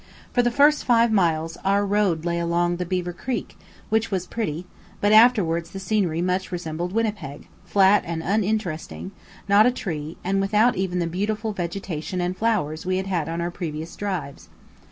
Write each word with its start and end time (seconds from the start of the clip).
For 0.33 0.41
the 0.41 0.49
first 0.49 0.83
five 0.83 1.11
miles 1.11 1.57
our 1.63 1.85
road 1.85 2.25
lay 2.25 2.39
along 2.39 2.77
the 2.77 2.87
Beaver 2.87 3.13
Creek, 3.13 3.55
which 3.89 4.09
was 4.09 4.25
pretty; 4.25 4.65
but 4.99 5.11
afterwards 5.11 5.69
the 5.69 5.79
scenery 5.79 6.23
much 6.23 6.51
resembled 6.51 6.91
Winnipeg, 6.91 7.47
flat 7.65 8.01
and 8.03 8.23
uninteresting, 8.23 9.11
not 9.47 9.67
a 9.67 9.71
tree, 9.71 10.17
and 10.23 10.41
without 10.41 10.75
even 10.75 10.97
the 10.97 11.05
beautiful 11.05 11.53
vegetation 11.53 12.19
and 12.19 12.35
flowers 12.35 12.83
we 12.83 12.97
had 12.97 13.05
had 13.05 13.29
on 13.29 13.41
our 13.41 13.51
previous 13.51 13.95
drives. 13.95 14.49